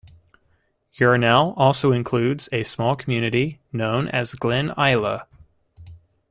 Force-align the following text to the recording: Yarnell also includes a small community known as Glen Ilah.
Yarnell 0.95 1.53
also 1.57 1.91
includes 1.91 2.49
a 2.51 2.63
small 2.63 2.95
community 2.95 3.59
known 3.71 4.07
as 4.07 4.33
Glen 4.33 4.69
Ilah. 4.69 5.27